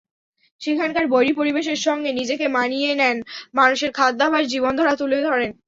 সেখানকার 0.61 1.05
বৈরী 1.07 1.33
পরিবেশের 1.33 1.79
সঙ্গে 1.87 2.09
নিজেকে 2.13 2.45
মানিয়ে 2.49 2.91
নেন, 2.95 3.17
মানুষের 3.53 3.91
খাদ্যাভ্যাস, 3.91 4.45
জীবনধারা 4.53 4.93
তুলে 4.95 5.17
ধরেন। 5.21 5.51